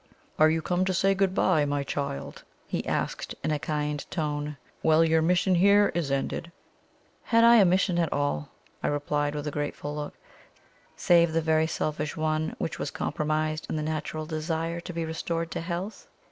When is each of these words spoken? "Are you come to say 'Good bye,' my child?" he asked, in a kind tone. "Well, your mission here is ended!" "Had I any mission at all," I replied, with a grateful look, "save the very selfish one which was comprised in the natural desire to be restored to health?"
"Are 0.39 0.49
you 0.49 0.63
come 0.63 0.83
to 0.85 0.95
say 0.95 1.13
'Good 1.13 1.35
bye,' 1.35 1.63
my 1.63 1.83
child?" 1.83 2.43
he 2.65 2.83
asked, 2.87 3.35
in 3.43 3.51
a 3.51 3.59
kind 3.59 4.03
tone. 4.09 4.57
"Well, 4.81 5.05
your 5.05 5.21
mission 5.21 5.53
here 5.53 5.91
is 5.93 6.09
ended!" 6.09 6.51
"Had 7.25 7.43
I 7.43 7.57
any 7.59 7.69
mission 7.69 7.99
at 7.99 8.11
all," 8.11 8.49
I 8.81 8.87
replied, 8.87 9.35
with 9.35 9.45
a 9.45 9.51
grateful 9.51 9.93
look, 9.95 10.15
"save 10.95 11.33
the 11.33 11.39
very 11.43 11.67
selfish 11.67 12.17
one 12.17 12.55
which 12.57 12.79
was 12.79 12.89
comprised 12.89 13.67
in 13.69 13.75
the 13.75 13.83
natural 13.83 14.25
desire 14.25 14.79
to 14.79 14.91
be 14.91 15.05
restored 15.05 15.51
to 15.51 15.61
health?" 15.61 16.07